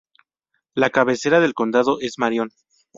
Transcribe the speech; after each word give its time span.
La 0.73 0.89
cabecera 0.89 1.39
del 1.39 1.53
condado 1.53 1.99
es 1.99 2.17
Marion. 2.17 2.49